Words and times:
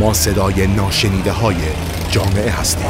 ما 0.00 0.12
صدای 0.12 0.66
ناشنیده 0.66 1.32
های 1.32 1.56
جامعه 2.10 2.50
هستیم. 2.50 2.86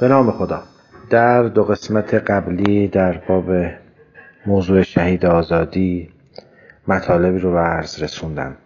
به 0.00 0.08
نام 0.08 0.30
خدا. 0.32 0.62
در 1.10 1.42
دو 1.42 1.64
قسمت 1.64 2.14
قبلی 2.14 2.88
در 2.88 3.12
باب 3.28 3.83
موضوع 4.46 4.82
شهید 4.82 5.26
آزادی 5.26 6.10
مطالبی 6.88 7.38
رو 7.38 7.52
به 7.52 7.58
عرض 7.58 8.02
رسوندم. 8.02 8.56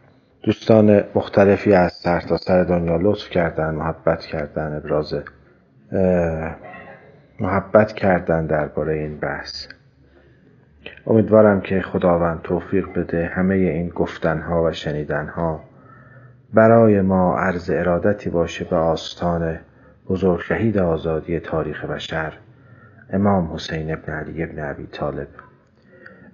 دوستان 0.43 1.05
مختلفی 1.15 1.73
از 1.73 1.93
سر 1.93 2.21
تا 2.21 2.37
سر 2.37 2.65
دنیا 2.65 2.97
لطف 2.97 3.31
کردن 3.31 3.75
محبت 3.75 4.21
کردن 4.21 4.77
ابراز 4.77 5.15
محبت 7.41 7.93
کردن 7.93 8.47
درباره 8.47 8.95
این 8.95 9.19
بحث. 9.19 9.67
امیدوارم 11.07 11.61
که 11.61 11.81
خداوند 11.81 12.43
توفیق 12.43 12.93
بده 12.93 13.27
همه 13.27 13.55
این 13.55 13.89
گفتنها 13.89 14.65
و 14.65 14.73
شنیدنها 14.73 15.61
برای 16.55 17.01
ما 17.01 17.39
عرض 17.39 17.71
ارادتی 17.71 18.31
باشه 18.31 18.65
به 18.65 18.77
آستان 18.77 19.59
بزرگ 20.09 20.41
شهید 20.41 20.79
آزادی 20.79 21.41
تاریخ 21.41 21.85
بشر 21.85 22.33
امام 23.13 23.55
حسین 23.55 23.93
ابن 23.93 24.13
علی 24.13 24.43
ابن 24.43 24.71
ابی 24.71 24.87
طالب. 24.87 25.29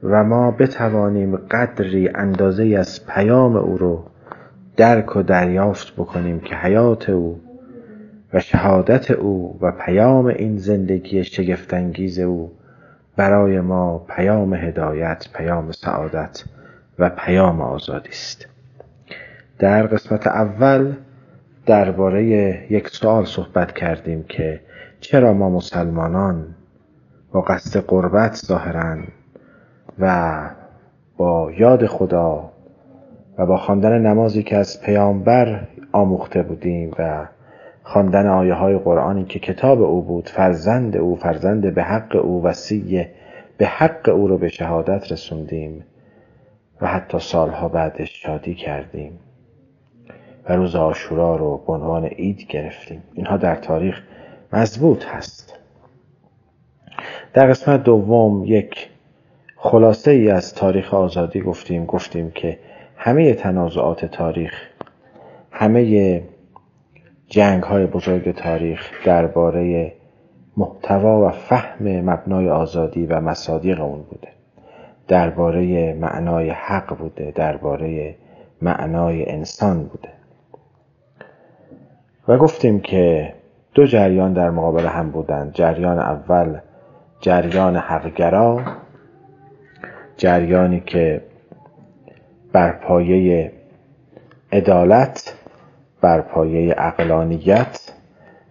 و 0.02 0.24
ما 0.24 0.50
بتوانیم 0.50 1.36
قدری 1.36 2.08
اندازه 2.08 2.76
از 2.78 3.06
پیام 3.06 3.56
او 3.56 3.78
رو 3.78 4.04
درک 4.76 5.16
و 5.16 5.22
دریافت 5.22 5.92
بکنیم 5.92 6.40
که 6.40 6.56
حیات 6.56 7.10
او 7.10 7.40
و 8.32 8.40
شهادت 8.40 9.10
او 9.10 9.58
و 9.60 9.72
پیام 9.72 10.26
این 10.26 10.58
زندگی 10.58 11.24
شگفتانگیز 11.24 12.18
او 12.18 12.52
برای 13.16 13.60
ما 13.60 13.98
پیام 13.98 14.54
هدایت، 14.54 15.26
پیام 15.34 15.72
سعادت 15.72 16.44
و 16.98 17.10
پیام 17.10 17.60
آزادی 17.60 18.08
است. 18.08 18.46
در 19.58 19.86
قسمت 19.86 20.26
اول 20.26 20.92
درباره 21.66 22.22
یک 22.70 22.88
سوال 22.88 23.24
صحبت 23.24 23.72
کردیم 23.72 24.22
که 24.22 24.60
چرا 25.00 25.32
ما 25.32 25.50
مسلمانان 25.50 26.54
با 27.32 27.40
قصد 27.40 27.80
قربت 27.80 28.34
ظاهرا 28.34 28.96
و 29.98 30.50
با 31.16 31.52
یاد 31.52 31.86
خدا 31.86 32.50
و 33.38 33.46
با 33.46 33.56
خواندن 33.56 33.98
نمازی 33.98 34.42
که 34.42 34.56
از 34.56 34.82
پیامبر 34.82 35.68
آموخته 35.92 36.42
بودیم 36.42 36.90
و 36.98 37.28
خواندن 37.82 38.26
آیه 38.26 38.54
های 38.54 38.78
قرآنی 38.78 39.24
که 39.24 39.38
کتاب 39.38 39.82
او 39.82 40.02
بود 40.02 40.28
فرزند 40.28 40.96
او 40.96 41.16
فرزند 41.16 41.74
به 41.74 41.82
حق 41.82 42.16
او 42.24 42.42
وسیع 42.44 43.06
به 43.58 43.66
حق 43.66 44.08
او 44.08 44.28
رو 44.28 44.38
به 44.38 44.48
شهادت 44.48 45.12
رسوندیم 45.12 45.84
و 46.80 46.86
حتی 46.86 47.18
سالها 47.18 47.68
بعدش 47.68 48.22
شادی 48.22 48.54
کردیم 48.54 49.18
و 50.48 50.56
روز 50.56 50.76
آشورا 50.76 51.36
رو 51.36 51.62
به 51.66 51.72
عنوان 51.72 52.04
عید 52.04 52.46
گرفتیم. 52.46 53.02
اینها 53.14 53.36
در 53.36 53.54
تاریخ 53.54 54.02
مضبوط 54.52 55.04
هست. 55.04 55.58
در 57.32 57.46
قسمت 57.46 57.82
دوم 57.82 58.44
یک 58.44 58.90
خلاصه 59.66 60.10
ای 60.10 60.30
از 60.30 60.54
تاریخ 60.54 60.94
آزادی 60.94 61.40
گفتیم 61.40 61.86
گفتیم 61.86 62.30
که 62.30 62.58
همه 62.96 63.34
تنازعات 63.34 64.04
تاریخ 64.04 64.52
همه 65.50 66.22
جنگ 67.28 67.62
های 67.62 67.86
بزرگ 67.86 68.34
تاریخ 68.34 68.90
درباره 69.04 69.92
محتوا 70.56 71.26
و 71.26 71.30
فهم 71.30 72.00
مبنای 72.00 72.50
آزادی 72.50 73.06
و 73.06 73.20
مصادیق 73.20 73.80
اون 73.80 74.02
بوده. 74.02 74.28
درباره 75.08 75.94
معنای 75.94 76.50
حق 76.50 76.96
بوده 76.98 77.32
درباره 77.34 78.14
معنای 78.62 79.30
انسان 79.30 79.84
بوده. 79.84 80.08
و 82.28 82.38
گفتیم 82.38 82.80
که 82.80 83.34
دو 83.74 83.86
جریان 83.86 84.32
در 84.32 84.50
مقابل 84.50 84.86
هم 84.86 85.10
بودند. 85.10 85.52
جریان 85.52 85.98
اول 85.98 86.58
جریان 87.20 87.76
حقگرا. 87.76 88.83
جریانی 90.16 90.80
که 90.80 91.20
بر 92.52 92.72
پایه 92.72 93.52
عدالت 94.52 95.34
بر 96.00 96.20
پایه 96.20 96.74
اقلانیت 96.78 97.92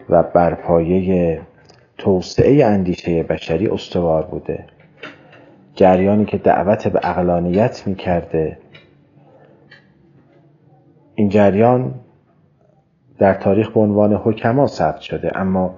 و 0.09 0.23
بر 0.23 0.53
پایه 0.53 1.41
توسعه 1.97 2.65
اندیشه 2.65 3.23
بشری 3.23 3.67
استوار 3.67 4.25
بوده. 4.25 4.65
جریانی 5.75 6.25
که 6.25 6.37
دعوت 6.37 6.87
به 6.87 6.99
اقلانیت 7.03 7.87
می 7.87 7.95
کرده 7.95 8.57
این 11.15 11.29
جریان 11.29 11.93
در 13.19 13.33
تاریخ 13.33 13.69
به 13.69 13.79
عنوان 13.79 14.13
حکما 14.13 14.67
ثبت 14.67 14.99
شده 14.99 15.37
اما 15.37 15.75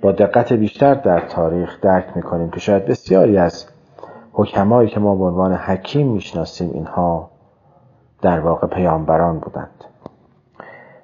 با 0.00 0.12
دقت 0.12 0.52
بیشتر 0.52 0.94
در 0.94 1.20
تاریخ 1.20 1.80
درک 1.80 2.04
می‌کنیم 2.16 2.50
که 2.50 2.60
شاید 2.60 2.84
بسیاری 2.84 3.38
از 3.38 3.66
حکمایی 4.38 4.88
که 4.88 5.00
ما 5.00 5.14
به 5.14 5.24
عنوان 5.24 5.54
حکیم 5.54 6.06
می‌شناسیم 6.06 6.70
اینها 6.74 7.30
در 8.22 8.40
واقع 8.40 8.66
پیامبران 8.66 9.38
بودند. 9.38 9.84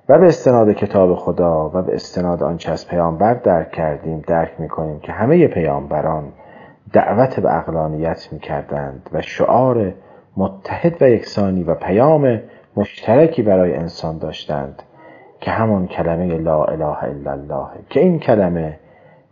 و 0.08 0.18
به 0.18 0.26
استناد 0.26 0.72
کتاب 0.72 1.14
خدا 1.14 1.70
و 1.74 1.82
به 1.82 1.94
استناد 1.94 2.42
آنچه 2.42 2.72
از 2.72 2.88
پیامبر 2.88 3.34
درک 3.34 3.70
کردیم 3.70 4.22
درک 4.26 4.52
می‌کنیم 4.58 5.00
که 5.00 5.12
همه 5.12 5.48
پیامبران 5.48 6.24
دعوت 6.92 7.40
به 7.40 7.56
اقلانیت 7.56 8.28
می‌کردند 8.32 9.10
و 9.12 9.22
شعار 9.22 9.92
متحد 10.36 11.02
و 11.02 11.08
یکسانی 11.08 11.64
و 11.64 11.74
پیام 11.74 12.40
مشترکی 12.76 13.42
برای 13.42 13.76
انسان 13.76 14.18
داشتند 14.18 14.82
که 15.40 15.50
همون 15.50 15.86
کلمه 15.86 16.38
لا 16.38 16.64
اله 16.64 17.04
الا 17.04 17.32
الله 17.32 17.66
که 17.90 18.00
این 18.00 18.18
کلمه 18.18 18.78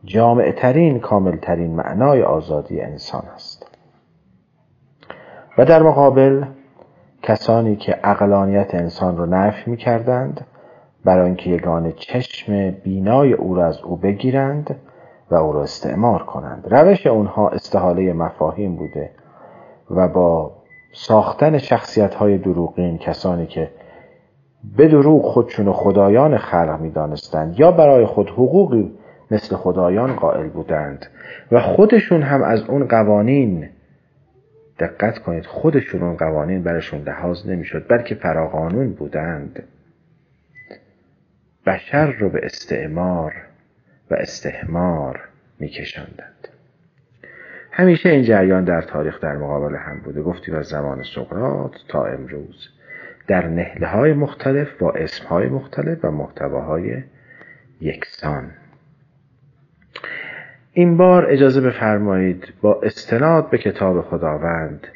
جامع 0.04 0.50
ترین 0.50 1.00
کامل 1.00 1.36
ترین 1.36 1.76
معنای 1.76 2.22
آزادی 2.22 2.80
انسان 2.80 3.22
است. 3.34 3.61
و 5.58 5.64
در 5.64 5.82
مقابل 5.82 6.44
کسانی 7.22 7.76
که 7.76 7.98
اقلانیت 8.04 8.74
انسان 8.74 9.16
رو 9.16 9.26
نفی 9.26 9.70
می 9.70 9.76
کردند 9.76 10.46
برای 11.04 11.26
اینکه 11.26 11.50
یگان 11.50 11.92
چشم 11.92 12.70
بینای 12.70 13.32
او 13.32 13.54
را 13.54 13.66
از 13.66 13.80
او 13.82 13.96
بگیرند 13.96 14.76
و 15.30 15.34
او 15.34 15.52
را 15.52 15.62
استعمار 15.62 16.22
کنند. 16.22 16.66
روش 16.70 17.06
اونها 17.06 17.48
استحاله 17.48 18.12
مفاهیم 18.12 18.76
بوده 18.76 19.10
و 19.90 20.08
با 20.08 20.52
ساختن 20.92 21.58
شخصیت 21.58 22.14
های 22.14 22.38
دروغین 22.38 22.98
کسانی 22.98 23.46
که 23.46 23.70
به 24.76 24.88
دروغ 24.88 25.24
خودشون 25.24 25.72
خدایان 25.72 26.38
خلق 26.38 26.80
می 26.80 26.90
دانستند 26.90 27.60
یا 27.60 27.72
برای 27.72 28.06
خود 28.06 28.30
حقوقی 28.30 28.92
مثل 29.30 29.56
خدایان 29.56 30.12
قائل 30.12 30.48
بودند 30.48 31.06
و 31.52 31.60
خودشون 31.60 32.22
هم 32.22 32.42
از 32.42 32.62
اون 32.69 32.86
قوانین 32.88 33.69
دقت 34.78 35.18
کنید 35.18 35.46
خودشون 35.46 36.02
اون 36.02 36.16
قوانین 36.16 36.62
برشون 36.62 37.02
لحاظ 37.02 37.46
نمی‌شد 37.46 37.86
بلکه 37.88 38.14
فراقانون 38.14 38.92
بودند. 38.92 39.62
بشر 41.66 42.06
رو 42.06 42.28
به 42.28 42.40
استعمار 42.42 43.32
و 44.10 44.14
استحمار 44.14 45.28
میکشاندند. 45.58 46.48
همیشه 47.70 48.08
این 48.08 48.22
جریان 48.22 48.64
در 48.64 48.82
تاریخ 48.82 49.20
در 49.20 49.36
مقابل 49.36 49.76
هم 49.76 50.00
بوده. 50.00 50.22
گفتیم 50.22 50.54
از 50.54 50.66
زمان 50.66 51.02
سقراط 51.02 51.72
تا 51.88 52.04
امروز. 52.04 52.68
در 53.26 53.48
نهله 53.48 53.86
های 53.86 54.12
مختلف 54.12 54.68
با 54.78 54.92
اسم 54.92 55.26
های 55.26 55.46
مختلف 55.46 56.04
و 56.04 56.10
محتواهای 56.10 57.02
یکسان. 57.80 58.50
این 60.74 60.96
بار 60.96 61.26
اجازه 61.30 61.60
بفرمایید 61.60 62.52
با 62.62 62.80
استناد 62.82 63.50
به 63.50 63.58
کتاب 63.58 64.02
خداوند 64.02 64.86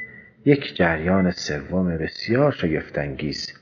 یک 0.45 0.77
جریان 0.77 1.31
سوم 1.31 1.97
بسیار 1.97 2.53
شگفتانگیز 2.53 3.53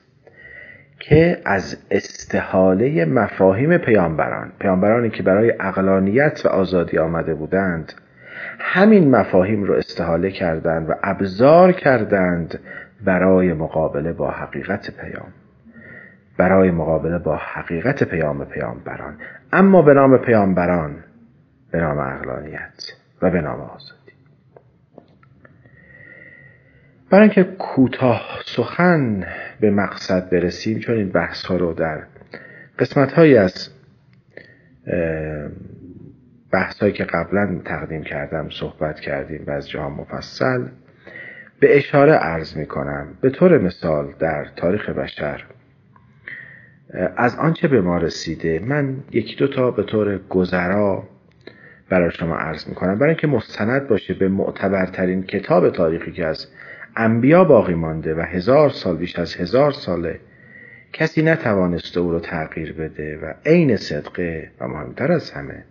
که 0.99 1.41
از 1.45 1.77
استحاله 1.91 3.05
مفاهیم 3.05 3.79
پیامبران 3.79 4.53
پیامبرانی 4.59 5.11
که 5.11 5.23
برای 5.23 5.53
اقلانیت 5.61 6.43
و 6.45 6.49
آزادی 6.49 6.99
آمده 6.99 7.35
بودند 7.35 7.93
همین 8.59 9.11
مفاهیم 9.11 9.65
رو 9.65 9.75
استحاله 9.75 10.31
کردند 10.31 10.91
و 10.91 10.95
ابزار 11.03 11.73
کردند 11.73 12.59
برای 13.05 13.53
مقابله 13.53 14.13
با 14.13 14.31
حقیقت 14.31 14.91
پیام. 14.91 15.33
برای 16.37 16.71
مقابله 16.71 17.19
با 17.19 17.37
حقیقت 17.37 18.05
پیام 18.05 18.45
پیامبران. 18.45 19.15
اما 19.53 19.83
به 19.83 19.95
نام 19.95 20.17
پیامبران 20.17 21.04
به 21.75 21.81
نام 21.81 21.99
اقلانیت 21.99 22.93
و 23.23 23.31
به 23.31 23.41
نام 23.41 23.61
آزادی. 23.61 24.13
برای 27.11 27.23
اینکه 27.23 27.45
کوتاه 27.45 28.41
سخن 28.45 29.27
به 29.61 29.71
مقصد 29.71 30.31
برسیم 30.31 30.79
چون 30.79 30.97
این 30.97 31.09
بحث 31.09 31.45
ها 31.45 31.57
رو 31.57 31.73
در 31.73 32.03
قسمت 32.79 33.13
هایی 33.13 33.37
از 33.37 33.69
بحث 36.53 36.79
هایی 36.79 36.93
که 36.93 37.05
قبلا 37.05 37.61
تقدیم 37.65 38.03
کردم 38.03 38.49
صحبت 38.51 39.01
کردیم 39.01 39.45
و 39.47 39.51
از 39.51 39.71
جا 39.71 39.89
مفصل 39.89 40.67
به 41.61 41.77
اشاره 41.77 42.13
عرض 42.13 42.57
می 42.57 42.67
کنم 42.67 43.19
به 43.21 43.31
طور 43.31 43.59
مثال 43.59 44.15
در 44.19 44.47
تاریخ 44.57 44.91
بشر 44.91 45.45
از 47.17 47.37
آنچه 47.37 47.69
به 47.69 47.81
ما 47.81 47.99
رسیده 47.99 48.59
من 48.59 48.97
یکی 49.11 49.37
دو 49.37 49.49
تا 49.49 49.71
به 49.71 49.83
طور 49.83 50.19
گذرا 50.19 51.14
برای 51.89 52.11
شما 52.11 52.37
عرض 52.37 52.69
می 52.69 52.75
کنم 52.75 52.99
برای 52.99 53.11
اینکه 53.11 53.27
مستند 53.27 53.89
باشه 53.89 54.15
به 54.15 54.29
معتبرترین 54.29 55.23
کتاب 55.23 55.71
تاریخی 55.71 56.13
که 56.13 56.27
از 56.27 56.47
انبیا 56.97 57.45
باقی 57.45 57.75
مانده 57.75 58.15
و 58.15 58.21
هزار 58.21 58.71
سال 58.71 58.97
بیش 58.97 59.19
از 59.19 59.37
هزار 59.37 59.73
ساله 59.73 60.21
کسی 60.93 61.23
نتوانسته 61.23 62.01
او 62.01 62.11
رو 62.11 62.21
تغییر 62.21 62.73
بده 62.73 63.19
و 63.19 63.35
عین 63.47 63.77
صدقه 63.77 64.51
و 64.61 64.69
مهمتر 64.69 65.13
از 65.13 65.31
همه 65.31 65.65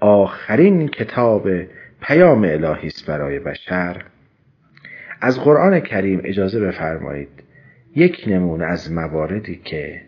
آخرین 0.00 0.88
کتاب 0.88 1.48
پیام 2.00 2.44
الهی 2.44 2.86
است 2.86 3.06
برای 3.06 3.38
بشر. 3.38 4.04
از 5.20 5.40
قرآن 5.40 5.80
کریم 5.80 6.20
اجازه 6.24 6.60
بفرمایید 6.60 7.28
یک 7.94 8.24
نمونه 8.26 8.64
از 8.64 8.92
مواردی 8.92 9.56
که 9.64 10.02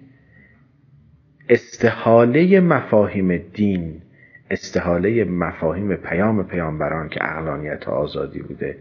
استحاله 1.48 2.60
مفاهیم 2.60 3.36
دین 3.36 4.02
استحاله 4.50 5.24
مفاهیم 5.24 5.96
پیام 5.96 6.46
پیامبران 6.46 7.08
که 7.08 7.18
اقلانیت 7.22 7.88
و 7.88 7.90
آزادی 7.90 8.42
بوده 8.42 8.76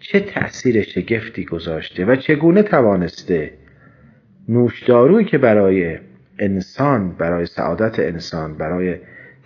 چه 0.00 0.20
تأثیر 0.20 0.82
شگفتی 0.82 1.44
گذاشته 1.44 2.04
و 2.04 2.16
چگونه 2.16 2.62
توانسته 2.62 3.50
نوشدارویی 4.48 5.24
که 5.24 5.38
برای 5.38 5.98
انسان 6.38 7.12
برای 7.12 7.46
سعادت 7.46 7.98
انسان 7.98 8.54
برای 8.54 8.96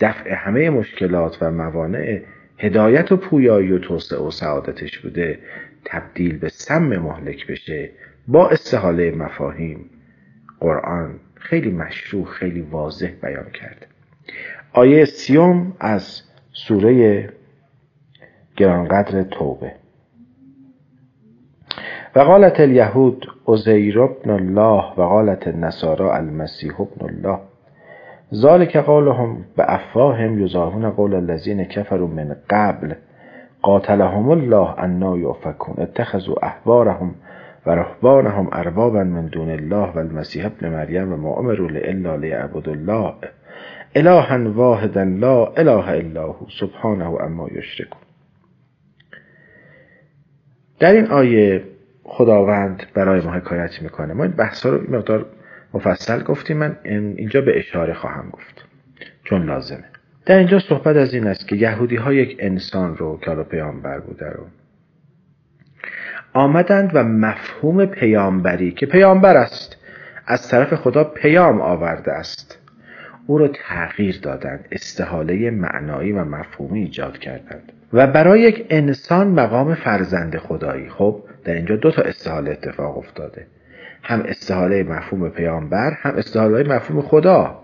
دفع 0.00 0.34
همه 0.34 0.70
مشکلات 0.70 1.38
و 1.40 1.50
موانع 1.50 2.22
هدایت 2.58 3.12
و 3.12 3.16
پویایی 3.16 3.72
و 3.72 3.78
توسعه 3.78 4.18
و 4.18 4.30
سعادتش 4.30 4.98
بوده 4.98 5.38
تبدیل 5.84 6.38
به 6.38 6.48
سم 6.48 6.96
مهلک 6.96 7.46
بشه 7.46 7.90
با 8.28 8.48
استحاله 8.48 9.10
مفاهیم؟ 9.10 9.90
قرآن 10.60 11.20
خیلی 11.34 11.70
مشروع 11.70 12.24
خیلی 12.24 12.60
واضح 12.60 13.10
بیان 13.22 13.50
کرده. 13.50 13.87
آیه 14.72 15.04
سیوم 15.04 15.72
از 15.80 16.22
سوره 16.52 17.28
گرانقدر 18.56 19.22
توبه. 19.22 19.72
و 22.16 22.20
قالت 22.20 22.60
الیهود 22.60 23.26
عزیر 23.46 24.00
ابن 24.00 24.30
الله 24.30 24.84
و 24.96 25.02
قالت 25.02 25.48
النصارى 25.48 26.04
المسیح 26.04 26.80
ابن 26.80 27.08
الله. 27.08 27.38
ذلك 28.34 28.76
قولهم 28.76 29.44
به 29.56 29.64
افواهم 29.74 30.44
یظاهرون 30.44 30.90
قول 30.90 31.14
الذین 31.14 31.64
کفروا 31.64 32.08
من 32.08 32.36
قبل. 32.50 32.94
قاتلهم 33.62 34.30
الله 34.30 34.74
انا 34.78 35.16
یؤفکون. 35.16 35.74
اتخذوا 35.78 36.36
احبارهم 36.42 37.14
و 37.66 37.70
رهبانهم 37.70 38.48
اربابا 38.52 39.04
من 39.04 39.26
دون 39.26 39.50
الله 39.50 39.92
و 39.94 39.98
المسیح 39.98 40.46
ابن 40.46 40.68
مریم 40.68 41.12
و 41.12 41.16
ما 41.16 41.36
امروا 41.36 41.68
الا 41.68 42.16
لیعبدوا 42.16 42.72
الله. 42.72 43.14
الها 43.94 44.52
واحدا 44.52 45.02
لا 45.02 45.46
اله 45.46 45.88
الا 45.88 46.26
هو 46.26 46.46
سبحانه 46.60 47.22
اما 47.22 47.48
یشرکون. 47.48 48.00
در 50.78 50.92
این 50.92 51.06
آیه 51.06 51.64
خداوند 52.04 52.86
برای 52.94 53.20
ما 53.20 53.32
حکایت 53.32 53.82
می‌کنه. 53.82 54.14
ما 54.14 54.24
این 54.24 54.32
بحث 54.32 54.66
رو 54.66 54.96
مقدار 54.96 55.26
مفصل 55.74 56.22
گفتیم. 56.22 56.56
من 56.56 56.76
اینجا 56.84 57.40
به 57.40 57.58
اشاره 57.58 57.94
خواهم 57.94 58.30
گفت. 58.30 58.64
چون 59.24 59.46
لازمه. 59.46 59.84
در 60.26 60.38
اینجا 60.38 60.58
صحبت 60.58 60.96
از 60.96 61.14
این 61.14 61.26
است 61.26 61.48
که 61.48 61.56
یهودی 61.56 61.96
ها 61.96 62.12
یک 62.12 62.36
انسان 62.38 62.96
رو 62.96 63.18
که 63.20 63.30
حالا 63.30 63.44
پیامبر 63.44 64.00
بوده 64.00 64.30
رو 64.30 64.46
آمدند 66.32 66.90
و 66.94 67.04
مفهوم 67.04 67.86
پیامبری 67.86 68.72
که 68.72 68.86
پیامبر 68.86 69.36
است 69.36 69.76
از 70.26 70.48
طرف 70.48 70.74
خدا 70.74 71.04
پیام 71.04 71.60
آورده 71.60 72.12
است. 72.12 72.57
او 73.30 73.38
را 73.38 73.48
تغییر 73.48 74.18
دادند 74.22 74.68
استحاله 74.72 75.50
معنایی 75.50 76.12
و 76.12 76.24
مفهومی 76.24 76.80
ایجاد 76.80 77.18
کردند. 77.18 77.72
و 77.92 78.06
برای 78.06 78.40
یک 78.40 78.66
انسان 78.70 79.28
مقام 79.28 79.74
فرزند 79.74 80.36
خدایی 80.36 80.88
خب 80.88 81.22
در 81.44 81.54
اینجا 81.54 81.76
دو 81.76 81.90
تا 81.90 82.02
استحاله 82.02 82.50
اتفاق 82.50 82.98
افتاده. 82.98 83.46
هم 84.02 84.22
استحاله 84.22 84.82
مفهوم 84.82 85.28
پیامبر 85.28 85.90
هم 85.90 86.14
استحاله 86.14 86.68
مفهوم 86.68 87.02
خدا. 87.02 87.62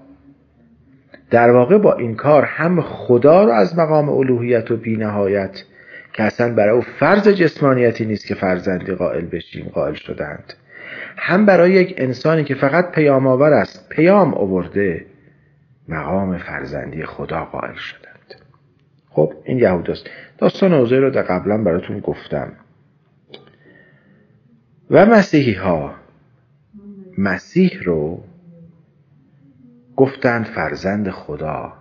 در 1.31 1.51
واقع 1.51 1.79
با 1.79 1.95
این 1.95 2.15
کار 2.15 2.45
هم 2.45 2.81
خدا 2.81 3.45
رو 3.45 3.51
از 3.51 3.79
مقام 3.79 4.09
الوهیت 4.09 4.71
و 4.71 4.77
بینهایت 4.77 5.63
که 6.13 6.23
اصلا 6.23 6.55
برای 6.55 6.75
او 6.75 6.81
فرض 6.81 7.29
جسمانیتی 7.29 8.05
نیست 8.05 8.27
که 8.27 8.35
فرزندی 8.35 8.93
قائل 8.93 9.25
بشیم 9.25 9.71
قائل 9.75 9.95
شدند 9.95 10.55
هم 11.17 11.47
برای 11.47 11.73
یک 11.73 11.95
انسانی 11.97 12.45
که 12.45 12.55
فقط 12.55 12.93
پیام 12.93 13.27
آور 13.27 13.53
است 13.53 13.89
پیام 13.89 14.35
آورده 14.35 15.07
مقام 15.89 16.39
فرزندی 16.39 17.05
خدا 17.05 17.45
قائل 17.45 17.75
شدند. 17.75 18.35
خب 19.11 19.33
این 19.45 19.59
یهود 19.59 19.91
است 19.91 20.11
داستان 20.39 20.73
اوزه 20.73 20.97
رو 20.97 21.11
در 21.11 21.23
قبلا 21.23 21.59
براتون 21.59 22.01
گفتم. 22.01 22.53
و 24.91 25.07
مسیحی 25.07 25.55
ها 25.55 25.95
مسیح 27.19 27.83
رو 27.83 28.25
گفتند 29.97 30.45
فرزند 30.45 31.11
خدا. 31.11 31.73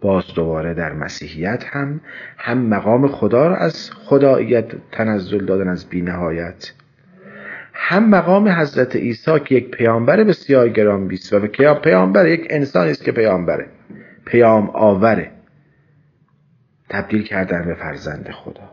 باز 0.00 0.24
دوباره 0.34 0.74
در 0.74 0.92
مسیحیت 0.92 1.64
هم 1.66 2.00
هم 2.38 2.58
مقام 2.58 3.08
خدا 3.08 3.48
را 3.48 3.56
از 3.56 3.90
خداییت 3.90 4.90
تنزل 4.92 5.44
دادن 5.44 5.68
از 5.68 5.88
بینهایت. 5.88 6.72
هم 7.86 8.10
مقام 8.10 8.48
حضرت 8.48 8.96
عیسی 8.96 9.40
که 9.40 9.54
یک 9.54 9.70
پیامبر 9.70 10.24
بسیار 10.24 10.68
گران 10.68 11.08
بیست 11.08 11.32
و 11.32 11.40
پیامبر 11.74 12.28
یک 12.28 12.46
انسانی 12.50 12.90
است 12.90 13.04
که 13.04 13.12
پیامبره. 13.12 13.66
پیام 14.26 14.70
آوره. 14.70 15.30
تبدیل 16.88 17.22
کردن 17.22 17.64
به 17.64 17.74
فرزند 17.74 18.30
خدا. 18.30 18.70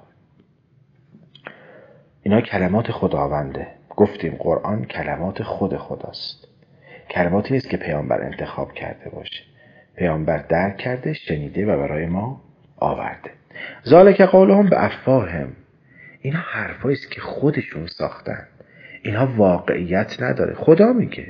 اینا 2.23 2.41
کلمات 2.41 2.91
خداونده. 2.91 3.67
گفتیم 3.89 4.35
قرآن 4.39 4.85
کلمات 4.85 5.43
خود 5.43 5.77
خداست. 5.77 6.47
کلماتی 7.09 7.53
نیست 7.53 7.69
که 7.69 7.77
پیامبر 7.77 8.21
انتخاب 8.21 8.73
کرده 8.73 9.09
باشه. 9.09 9.43
پیامبر 9.95 10.37
درک 10.37 10.77
کرده 10.77 11.13
شنیده 11.13 11.65
و 11.65 11.77
برای 11.77 12.05
ما 12.05 12.41
آورده. 12.77 13.31
ذالک 13.87 14.21
قولهم 14.21 14.69
به 14.69 14.85
افواهم 14.85 15.55
اینا 16.21 16.39
حرفایی 16.39 16.95
است 16.95 17.11
که 17.11 17.21
خودشون 17.21 17.87
ساختن. 17.87 18.47
اینها 19.03 19.33
واقعیت 19.37 20.21
نداره. 20.21 20.53
خدا 20.53 20.93
میگه. 20.93 21.27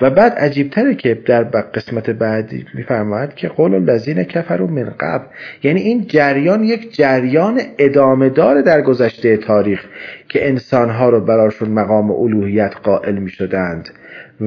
و 0.00 0.10
بعد 0.10 0.32
عجیبتره 0.32 0.94
که 0.94 1.14
در 1.14 1.42
قسمت 1.44 2.10
بعدی 2.10 2.66
میفرماید 2.74 3.34
که 3.34 3.48
قول 3.48 3.74
الذین 3.74 4.22
کفروا 4.24 4.66
من 4.66 4.94
قبل. 5.00 5.24
یعنی 5.62 5.80
این 5.80 6.06
جریان 6.06 6.64
یک 6.64 6.94
جریان 6.94 7.60
ادامه 7.78 8.28
داره 8.28 8.62
در 8.62 8.82
گذشته 8.82 9.36
تاریخ 9.36 9.84
که 10.28 10.48
انسانها 10.48 11.08
رو 11.08 11.20
براشون 11.20 11.68
مقام 11.68 12.10
الوهیت 12.10 12.74
قائل 12.82 13.14
می 13.14 13.30
شدند 13.30 13.88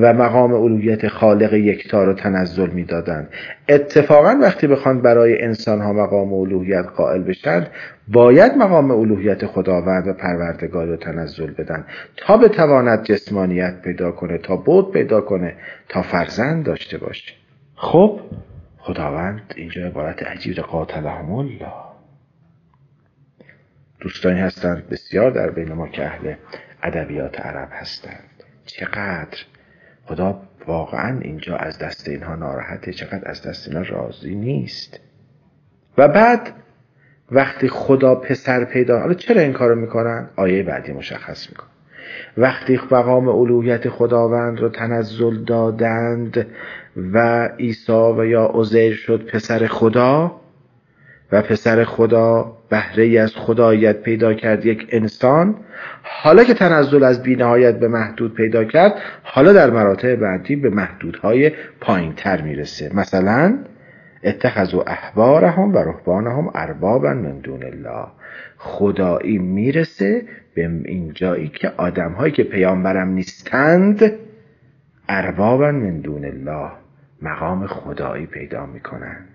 و 0.01 0.13
مقام 0.13 0.53
الوهیت 0.53 1.07
خالق 1.07 1.53
یکتا 1.53 2.03
رو 2.03 2.13
تنزل 2.13 2.69
می‌دادند. 2.69 3.29
اتفاقا 3.69 4.37
وقتی 4.41 4.67
بخوان 4.67 5.01
برای 5.01 5.41
انسان 5.41 5.81
ها 5.81 5.93
مقام 5.93 6.33
الوهیت 6.33 6.85
قائل 6.85 7.21
بشند 7.21 7.69
باید 8.07 8.57
مقام 8.57 8.91
الوهیت 8.91 9.45
خداوند 9.45 10.07
و 10.07 10.13
پروردگار 10.13 10.87
رو 10.87 10.95
تنزل 10.95 11.51
بدن 11.51 11.85
تا 12.17 12.37
بتواند 12.37 13.03
جسمانیت 13.03 13.81
پیدا 13.81 14.11
کنه 14.11 14.37
تا 14.37 14.55
بود 14.55 14.91
پیدا 14.91 15.21
کنه 15.21 15.55
تا 15.89 16.01
فرزند 16.01 16.65
داشته 16.65 16.97
باشه. 16.97 17.33
خب 17.75 18.19
خداوند 18.77 19.53
اینجا 19.55 19.85
عبارت 19.85 20.23
عجیب 20.23 20.55
قاتلهم 20.55 21.33
الله 21.33 21.73
دوستانی 23.99 24.39
هستند 24.39 24.89
بسیار 24.89 25.31
در 25.31 25.49
بین 25.49 25.73
ما 25.73 25.87
که 25.87 26.05
اهل 26.05 26.33
ادبیات 26.83 27.41
عرب 27.41 27.69
هستند. 27.71 28.29
چقدر 28.65 29.37
خدا 30.05 30.41
واقعا 30.67 31.19
اینجا 31.19 31.55
از 31.55 31.79
دست 31.79 32.07
اینها 32.07 32.35
ناراحته 32.35 32.93
چقدر 32.93 33.29
از 33.29 33.41
دست 33.41 33.67
اینها 33.67 33.83
راضی 33.83 34.35
نیست. 34.35 34.99
و 35.97 36.07
بعد 36.07 36.53
وقتی 37.31 37.67
خدا 37.67 38.15
پسر 38.15 38.65
پیدا 38.65 38.99
حالا 38.99 39.13
چرا 39.13 39.41
این 39.41 39.53
کارو 39.53 39.75
می‌کنن؟ 39.75 40.29
آیه 40.35 40.63
بعدی 40.63 40.91
مشخص 40.91 41.49
میکن 41.49 41.67
وقتی 42.37 42.79
مقام 42.91 43.29
الوهیت 43.29 43.89
خداوند 43.89 44.59
رو 44.59 44.69
تنزل 44.69 45.43
دادند 45.43 46.47
و 47.13 47.47
عیسی 47.47 47.91
و 48.17 48.25
یا 48.25 48.51
عزیر 48.53 48.95
شد 48.95 49.25
پسر 49.25 49.67
خدا 49.67 50.41
و 51.31 51.41
پسر 51.41 51.83
خدا 51.83 52.57
بهره 52.69 53.19
از 53.19 53.35
خدایت 53.35 54.01
پیدا 54.01 54.33
کرد 54.33 54.65
یک 54.65 54.87
انسان. 54.89 55.55
حالا 56.03 56.43
که 56.43 56.53
تنزل 56.53 57.03
از 57.03 57.23
بینهایت 57.23 57.79
به 57.79 57.87
محدود 57.87 58.33
پیدا 58.33 58.63
کرد 58.63 58.93
حالا 59.23 59.53
در 59.53 59.69
مراتب 59.69 60.15
بعدی 60.15 60.55
به 60.55 60.69
محدودهای 60.69 61.51
پایین 61.81 62.13
تر 62.13 62.41
می‌رسه. 62.41 62.95
مثلا 62.95 63.57
اتخذوا 64.23 64.83
احبارهم 64.87 65.75
و 65.75 65.77
رهبانهم 65.77 66.51
اربابا 66.55 67.13
من 67.13 67.39
دون 67.39 67.63
الله. 67.63 68.07
خدایی 68.57 69.37
می‌رسه 69.37 70.21
به 70.55 70.69
این 70.85 71.11
جایی 71.13 71.47
که 71.47 71.71
آدمهایی 71.77 72.33
که 72.33 72.43
پیامبرم 72.43 73.07
نیستند 73.07 74.11
اربابا 75.09 75.71
من 75.71 75.99
دون 75.99 76.25
الله 76.25 76.71
مقام 77.21 77.67
خدایی 77.67 78.25
پیدا 78.25 78.65
می‌کنند. 78.65 79.34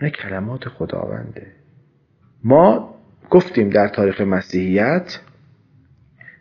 این 0.00 0.10
کلمات 0.10 0.68
خداونده. 0.68 1.46
ما 2.44 2.94
گفتیم 3.30 3.70
در 3.70 3.88
تاریخ 3.88 4.20
مسیحیت 4.20 5.20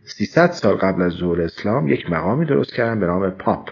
300 0.04 0.52
سال 0.52 0.76
قبل 0.76 1.02
از 1.02 1.12
ظهور 1.12 1.42
اسلام 1.42 1.88
یک 1.88 2.12
مقامی 2.12 2.46
درست 2.46 2.74
کردن 2.74 3.00
به 3.00 3.06
نام 3.06 3.30
پاپ 3.30 3.70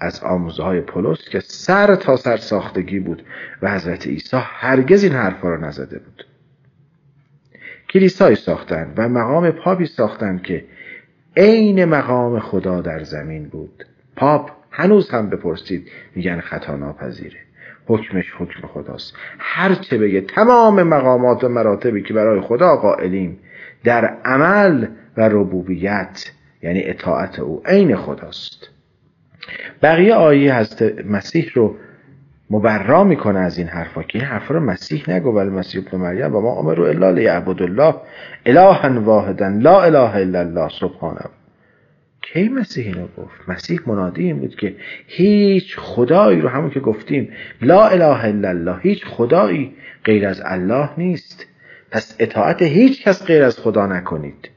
از 0.00 0.20
آموزه 0.20 0.62
های 0.62 0.80
پولس 0.80 1.28
که 1.28 1.40
سر 1.40 1.94
تا 1.94 2.16
سر 2.16 2.36
ساختگی 2.36 3.00
بود 3.00 3.22
و 3.62 3.74
حضرت 3.74 4.06
عیسی 4.06 4.36
هرگز 4.40 5.04
این 5.04 5.12
حرفا 5.12 5.48
را 5.48 5.56
نزده 5.56 5.98
بود. 5.98 6.26
کلیسایی 7.90 8.36
ساختند 8.36 8.94
و 8.96 9.08
مقام 9.08 9.50
پاپی 9.50 9.86
ساختند 9.86 10.42
که 10.42 10.64
عین 11.36 11.84
مقام 11.84 12.40
خدا 12.40 12.80
در 12.80 13.02
زمین 13.04 13.48
بود. 13.48 13.84
پاپ 14.16 14.50
هنوز 14.70 15.10
هم 15.10 15.30
بپرسید 15.30 15.90
میگن 16.14 16.40
خطا 16.40 16.76
ناپذیره. 16.76 17.38
حکمش 17.86 18.32
حکم 18.38 18.66
خداست. 18.66 19.14
هر 19.38 19.74
چه 19.74 19.98
بگه 19.98 20.20
تمام 20.20 20.82
مقامات 20.82 21.44
و 21.44 21.48
مراتبی 21.48 22.02
که 22.02 22.14
برای 22.14 22.40
خدا 22.40 22.76
قائلیم 22.76 23.38
در 23.84 24.04
عمل 24.24 24.86
و 25.16 25.28
ربوبیت 25.28 26.30
یعنی 26.62 26.82
اطاعت 26.84 27.38
او 27.38 27.62
عین 27.66 27.96
خداست. 27.96 28.68
بقیه 29.82 30.14
آیه 30.14 30.56
حضرت 30.56 31.06
مسیح 31.06 31.50
رو 31.54 31.76
مبرا 32.50 33.04
می‌کنه 33.04 33.38
از 33.38 33.58
این 33.58 33.66
حرفا 33.66 34.02
که 34.02 34.18
این 34.18 34.28
حرفا 34.28 34.54
رو 34.54 34.60
مسیح 34.60 35.10
نگو 35.10 35.30
ولی 35.30 35.50
مسیح 35.50 35.82
ابن 35.86 35.98
مریم 35.98 36.36
و 36.36 36.40
ما 36.40 36.58
امرو 36.58 36.84
الا 36.84 37.10
لیعبد 37.10 37.62
الله 37.62 37.94
الها 38.46 39.00
واحدا 39.00 39.48
لا 39.48 39.82
اله 39.82 40.16
الا 40.16 40.40
الله 40.40 40.68
سبحانه. 40.80 41.20
کی 42.32 42.48
مسیح 42.48 42.86
اینو 42.86 43.06
گفت؟ 43.16 43.48
مسیح 43.48 43.80
منادی 43.86 44.24
این 44.24 44.38
بود 44.38 44.56
که 44.56 44.76
هیچ 45.06 45.78
خدایی 45.78 46.40
رو 46.40 46.48
همون 46.48 46.70
که 46.70 46.80
گفتیم 46.80 47.32
لا 47.62 47.88
اله 47.88 48.24
الا 48.24 48.48
الله 48.48 48.78
هیچ 48.82 49.04
خدایی 49.04 49.74
غیر 50.04 50.26
از 50.26 50.42
الله 50.44 50.90
نیست. 50.98 51.46
پس 51.90 52.16
اطاعت 52.18 52.62
هیچ 52.62 53.02
کس 53.02 53.24
غیر 53.24 53.42
از 53.42 53.58
خدا 53.58 53.86
نکنید. 53.86 54.50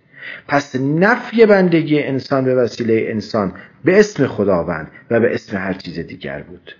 پس 0.47 0.75
نفی 0.75 1.45
بندگی 1.45 1.99
انسان 1.99 2.45
به 2.45 2.55
وسیله 2.55 3.05
انسان 3.07 3.53
به 3.85 3.99
اسم 3.99 4.27
خداوند 4.27 4.91
و 5.11 5.19
به 5.19 5.33
اسم 5.33 5.57
هر 5.57 5.73
چیز 5.73 5.99
دیگر 5.99 6.41
بود. 6.41 6.75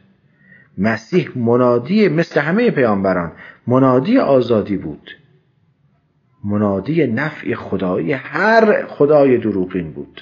مسیح 0.78 1.30
منادی 1.36 2.10
مثل 2.10 2.42
همه 2.42 2.72
پیامبران 2.72 3.32
منادی 3.68 4.18
آزادی 4.18 4.78
بود. 4.78 5.12
منادی 6.44 7.08
نفع 7.08 7.54
خدایی 7.54 8.14
هر 8.14 8.86
خدای 8.86 9.38
دروغین 9.38 9.92
بود. 9.92 10.22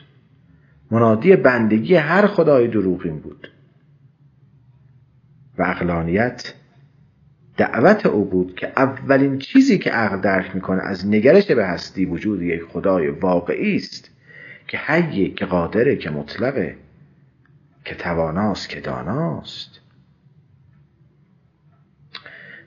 منادی 0.96 1.36
بندگی 1.36 1.96
هر 1.96 2.28
خدای 2.28 2.68
دروغین 2.68 3.20
بود. 3.20 3.52
و 5.58 5.64
اقلانیت 5.64 6.54
دعوت 7.58 8.06
او 8.06 8.26
بود 8.26 8.56
که 8.56 8.68
اولین 8.78 9.40
چیزی 9.40 9.78
که 9.78 9.92
عقل 9.92 10.22
درک 10.22 10.56
می‌کنه 10.56 10.82
از 10.84 11.08
نگرش 11.08 11.52
به 11.52 11.66
هستی 11.66 12.06
وجود 12.06 12.42
یک 12.42 12.64
خدای 12.64 13.10
واقعی 13.10 13.76
است 13.76 14.10
که 14.68 14.78
حیه 14.78 15.34
که 15.34 15.46
قادره 15.46 15.96
که 15.96 16.10
مطلقه 16.10 16.78
که 17.86 17.96
تواناست 17.96 18.70
که 18.70 18.80
داناست. 18.82 19.80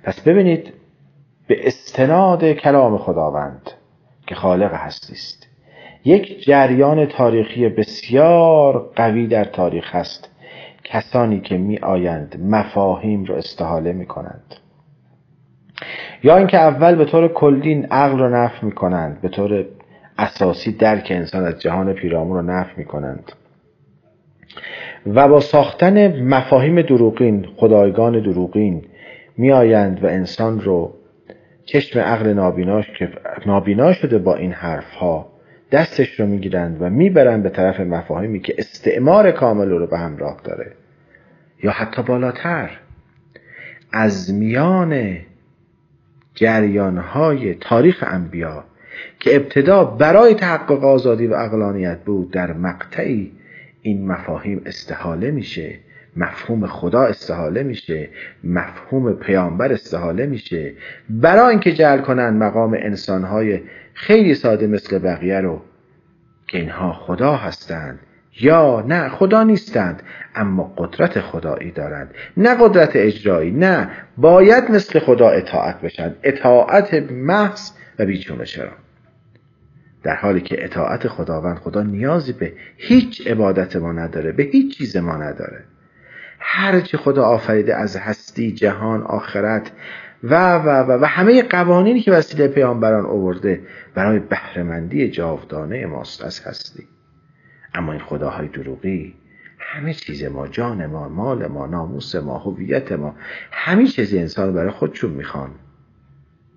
پس 0.02 0.20
ببینید 0.20 0.72
به 1.46 1.66
استناد 1.68 2.52
کلام 2.52 2.98
خداوند 2.98 3.70
که 4.26 4.34
خالق 4.34 4.74
هستی 4.74 5.12
است. 5.12 5.47
یک 6.04 6.44
جریان 6.44 7.06
تاریخی 7.06 7.68
بسیار 7.68 8.90
قوی 8.96 9.26
در 9.26 9.44
تاریخ 9.44 9.94
است. 9.94 10.28
کسانی 10.84 11.40
که 11.40 11.58
می 11.58 11.78
آیند 11.78 12.40
مفاهیم 12.44 13.24
را 13.24 13.36
استحاله 13.36 13.92
می 13.92 14.06
کنند 14.06 14.54
یا 16.22 16.36
اینکه 16.36 16.58
اول 16.58 16.94
به 16.94 17.04
طور 17.04 17.28
کلین 17.28 17.86
عقل 17.86 18.18
را 18.18 18.28
نفی 18.28 18.66
می 18.66 18.72
کنند 18.72 19.20
به 19.20 19.28
طور 19.28 19.64
اساسی 20.18 20.72
درک 20.72 21.08
انسان 21.10 21.44
از 21.44 21.60
جهان 21.60 21.92
پیرامون 21.92 22.36
را 22.36 22.42
نفی 22.42 22.72
می 22.76 22.84
کنند 22.84 23.32
و 25.06 25.28
با 25.28 25.40
ساختن 25.40 26.22
مفاهیم 26.22 26.82
دروغین 26.82 27.46
خدایگان 27.56 28.22
دروغین 28.22 28.84
میآیند 29.36 30.04
و 30.04 30.06
انسان 30.06 30.60
رو 30.60 30.94
چشم 31.64 32.00
عقل 32.00 32.32
نابینا 33.46 33.92
شده 33.92 34.18
با 34.18 34.34
این 34.34 34.52
حرف 34.52 34.94
ها 34.94 35.26
دستش 35.72 36.20
رو 36.20 36.26
می‌گیرند 36.26 36.82
و 36.82 36.90
می‌برند 36.90 37.42
به 37.42 37.50
طرف 37.50 37.80
مفاهیمی 37.80 38.40
که 38.40 38.54
استعمار 38.58 39.30
کامل 39.30 39.68
رو 39.68 39.86
به 39.86 39.98
همراه 39.98 40.40
داره. 40.44 40.72
یا 41.62 41.70
حتی 41.70 42.02
بالاتر 42.02 42.70
از 43.92 44.34
میان 44.34 45.16
جریانهای 46.34 47.54
تاریخ 47.54 48.04
انبیا 48.06 48.64
که 49.20 49.36
ابتدا 49.36 49.84
برای 49.84 50.34
تحقق 50.34 50.84
آزادی 50.84 51.26
و 51.26 51.34
اقلانیت 51.34 51.98
بود 52.04 52.30
در 52.30 52.52
مقطعی 52.52 53.32
این 53.82 54.06
مفاهیم 54.06 54.62
استحاله 54.66 55.30
میشه 55.30 55.78
مفهوم 56.16 56.66
خدا 56.66 57.02
استحاله 57.02 57.62
میشه 57.62 58.08
مفهوم 58.44 59.12
پیامبر 59.12 59.72
استحاله 59.72 60.26
میشه. 60.26 60.72
برای 61.10 61.50
اینکه 61.50 61.72
جعل 61.72 61.98
کنن 61.98 62.30
مقام 62.30 62.76
انسانهای 62.80 63.60
خیلی 63.98 64.34
ساده 64.34 64.66
مثل 64.66 64.98
بقیه 64.98 65.40
رو. 65.40 65.62
که 66.46 66.58
اینها 66.58 66.92
خدا 66.92 67.36
هستند. 67.36 67.98
یا 68.40 68.84
نه 68.88 69.08
خدا 69.08 69.42
نیستند 69.42 70.02
اما 70.34 70.74
قدرت 70.76 71.20
خدایی 71.20 71.70
دارند. 71.70 72.14
نه 72.36 72.56
قدرت 72.60 72.90
اجرایی 72.94 73.50
نه 73.50 73.90
باید 74.16 74.70
مثل 74.70 74.98
خدا 74.98 75.28
اطاعت 75.28 75.80
بشن. 75.80 76.14
اطاعت 76.22 76.94
محض 77.10 77.70
و 77.98 78.06
بیچون 78.06 78.44
چرا؟ 78.44 78.72
در 80.02 80.16
حالی 80.16 80.40
که 80.40 80.64
اطاعت 80.64 81.08
خداوند 81.08 81.56
خدا 81.56 81.82
نیازی 81.82 82.32
به 82.32 82.52
هیچ 82.76 83.26
عبادت 83.26 83.76
ما 83.76 83.92
نداره 83.92 84.32
به 84.32 84.42
هیچ 84.42 84.78
چیز 84.78 84.96
ما 84.96 85.16
نداره. 85.16 85.64
هر 86.38 86.80
چی 86.80 86.96
خدا 86.96 87.24
آفریده 87.24 87.76
از 87.76 87.96
هستی 87.96 88.52
جهان 88.52 89.02
آخرت 89.02 89.70
و 90.22 90.54
و 90.54 90.68
و 90.68 91.02
و 91.02 91.04
همه 91.04 91.42
قوانینی 91.42 92.00
که 92.00 92.12
وسیله 92.12 92.48
پیامبران 92.48 93.06
آورده 93.06 93.60
برای 93.94 94.18
بهرهمندی 94.18 95.10
جاودانه 95.10 95.86
ماست 95.86 96.24
از 96.24 96.40
هستی. 96.40 96.88
اما 97.74 97.92
این 97.92 98.00
خداهای 98.00 98.48
دروغی 98.48 99.14
همه 99.58 99.94
چیز 99.94 100.24
ما 100.24 100.48
جان 100.48 100.86
ما 100.86 101.08
مال 101.08 101.46
ما 101.46 101.66
ناموس 101.66 102.14
ما 102.14 102.38
هویت 102.38 102.92
ما 102.92 103.14
همه 103.50 103.86
چیز 103.86 104.14
انسان 104.14 104.54
برای 104.54 104.70
خودشون 104.70 105.10
می‌خوان. 105.10 105.50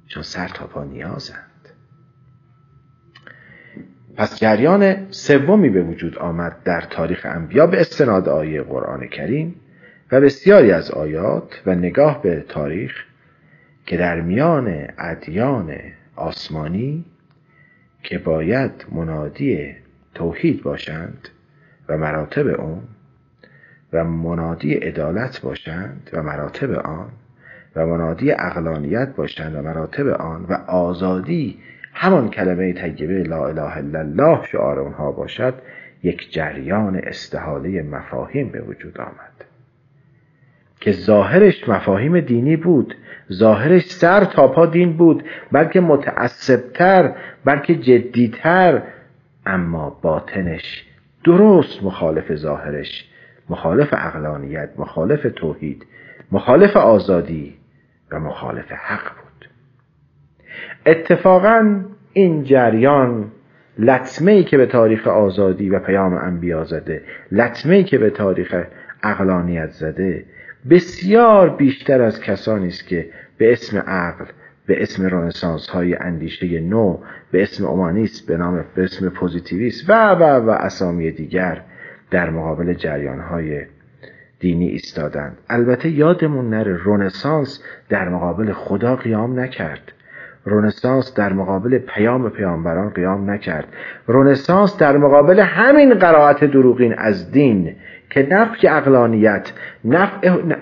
چون 0.08 0.24
سر 0.24 0.48
تا 0.48 0.68
پا 0.68 0.84
نیازند. 0.84 1.48
پس 4.15 4.39
جریان 4.39 5.12
سومی 5.12 5.70
به 5.70 5.84
وجود 5.84 6.18
آمد 6.18 6.63
در 6.63 6.82
تاریخ 6.82 7.25
انبیا 7.30 7.68
به 7.68 7.82
استناد 7.82 8.30
آیه 8.30 8.62
قرآن 8.62 9.08
کریم 9.08 9.56
و 10.12 10.22
بسیاری 10.22 10.72
از 10.72 10.91
آیات 10.91 11.62
و 11.65 11.75
نگاه 11.75 12.22
به 12.22 12.46
تاریخ 12.50 13.06
که 13.91 13.98
در 13.98 14.21
میان 14.21 14.88
ادیان 14.98 15.74
آسمانی 16.15 17.05
که 18.03 18.17
باید 18.17 18.86
منادی 18.91 19.75
توحید 20.15 20.63
باشند 20.63 21.29
و 21.89 21.98
مراتب 21.98 22.48
اون 22.48 22.81
و 23.93 24.03
منادی 24.03 24.74
عدالت 24.74 25.41
باشند 25.41 26.10
و 26.13 26.24
مراتب 26.24 26.71
آن 26.71 27.10
و 27.75 27.86
منادی 27.86 28.31
اقلانیت 28.31 29.15
باشند 29.15 29.55
و 29.55 29.62
مراتب 29.62 30.07
آن 30.07 30.45
و 30.50 30.53
آزادی 30.67 31.60
همان 31.93 32.29
کلمه 32.29 32.74
طیبه 32.74 33.24
لا 33.24 33.48
اله 33.48 33.77
الا 33.77 34.00
الله 34.00 34.45
شعار 34.45 34.79
اونها 34.79 35.12
باشد 35.12 35.53
یک 36.03 36.33
جریان 36.33 36.95
استحاله 37.03 37.81
مفاهیم 37.81 38.50
به 38.50 38.62
وجود 38.62 38.98
آمد. 38.98 39.45
که 40.81 40.91
ظاهرش 40.91 41.69
مفاهیم 41.69 42.19
دینی 42.19 42.55
بود 42.55 42.95
ظاهرش 43.31 43.85
سر 43.85 44.23
تا 44.23 44.47
پا 44.47 44.65
دین 44.65 44.97
بود 44.97 45.23
بلکه 45.51 45.81
متعصبتر 45.81 47.15
بلکه 47.45 47.75
جدیتر 47.75 48.81
اما 49.45 50.00
باطنش 50.01 50.85
درست 51.23 51.83
مخالف 51.83 52.35
ظاهرش 52.35 53.09
مخالف 53.50 53.89
اقلانیت 53.93 54.69
مخالف 54.77 55.27
توحید 55.35 55.85
مخالف 56.31 56.77
آزادی 56.77 57.55
و 58.11 58.19
مخالف 58.19 58.71
حق 58.71 59.03
بود. 59.03 59.50
اتفاقا 60.85 61.81
این 62.13 62.43
جریان 62.43 63.31
لطمه 63.77 64.31
ای 64.31 64.43
که 64.43 64.57
به 64.57 64.65
تاریخ 64.65 65.07
آزادی 65.07 65.69
و 65.69 65.79
پیام 65.79 66.13
انبیا 66.13 66.63
زده 66.63 67.03
لطمه 67.31 67.75
ای 67.75 67.83
که 67.83 67.97
به 67.97 68.09
تاریخ 68.09 68.55
عقلانیت 69.03 69.70
زده 69.69 70.25
بسیار 70.70 71.50
بیشتر 71.50 72.01
از 72.01 72.22
کسانی 72.22 72.68
است 72.68 72.88
که 72.88 73.10
به 73.38 73.51
اسم 73.51 73.77
عقل 73.77 74.25
به 74.65 74.84
اسم 74.84 75.06
رنسانس 75.06 75.68
های 75.68 75.96
اندیشه 75.96 76.60
نو 76.60 76.98
به 77.32 77.44
اسم 77.44 77.65
اومانیست 77.65 78.27
به 78.27 78.38
نام 78.38 78.65
به 78.75 78.84
اسم 78.84 79.10
پوزیتیویست 79.10 79.89
و 79.89 80.12
و 80.12 80.24
و 80.24 80.50
اسامی 80.50 81.12
دیگر 81.12 81.62
در 82.12 82.30
مقابل 82.30 82.74
جریان 82.74 83.20
های 83.20 83.65
دینی 84.39 84.68
ایستادند. 84.68 85.38
البته 85.50 85.89
یادمون 85.89 86.50
نره 86.50 86.80
رنسانس 86.86 87.63
در 87.89 88.10
مقابل 88.10 88.53
خدا 88.53 88.96
قیام 88.96 89.39
نکرد. 89.39 89.91
رنسانس 90.46 91.13
در 91.13 91.34
مقابل 91.34 91.77
پیام 91.77 92.30
پیامبران 92.30 92.89
قیام 92.89 93.32
نکرد. 93.32 93.68
رونسانس 94.08 94.77
در 94.77 94.98
مقابل 94.98 95.39
همین 95.39 95.94
قرائت 95.94 96.44
دروغین 96.44 96.94
از 96.98 97.32
دین 97.32 97.75
که 98.12 98.27
نفی 98.30 98.68
اقلانیت 98.68 99.51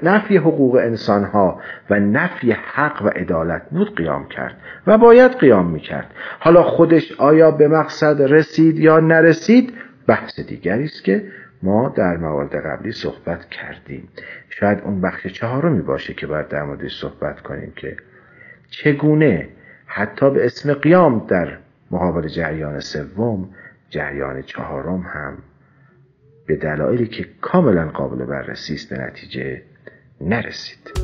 نفی 0.03 0.37
حقوق 0.37 0.75
انسانها 0.75 1.61
و 1.89 1.99
نفی 1.99 2.51
حق 2.51 3.01
و 3.01 3.07
عدالت 3.07 3.61
بود 3.69 3.95
قیام 3.95 4.27
کرد 4.27 4.55
و 4.87 4.97
باید 4.97 5.31
قیام 5.31 5.69
می‌کرد. 5.71 6.13
حالا 6.39 6.63
خودش 6.63 7.11
آیا 7.11 7.51
به 7.51 7.67
مقصد 7.67 8.21
رسید 8.21 8.79
یا 8.79 8.99
نرسید؟ 8.99 9.73
بحث 10.07 10.39
دیگری 10.39 10.83
است 10.83 11.03
که 11.03 11.23
ما 11.63 11.89
در 11.89 12.17
موارد 12.17 12.55
قبلی 12.65 12.91
صحبت 12.91 13.49
کردیم. 13.49 14.07
شاید 14.49 14.81
اون 14.85 15.01
بخش 15.01 15.27
چهارمی 15.27 15.81
باشه 15.81 16.13
که 16.13 16.27
باید 16.27 16.47
در 16.47 16.63
موردش 16.63 16.99
صحبت 16.99 17.39
کنیم 17.41 17.73
که 17.75 17.97
چگونه 18.69 19.49
حتی 19.85 20.31
به 20.31 20.45
اسم 20.45 20.73
قیام 20.73 21.25
در 21.27 21.57
مقابل 21.91 22.27
جریان 22.27 22.79
سوم 22.79 23.49
جریان 23.89 24.41
چهارم 24.41 25.01
هم 25.01 25.37
به 26.49 26.55
دلایلی 26.55 27.07
که 27.07 27.25
کاملا 27.41 27.89
قابل 27.89 28.25
بررسی 28.25 28.73
است 28.73 28.89
به 28.89 28.97
نتیجه 28.97 29.61
نرسید. 30.21 30.98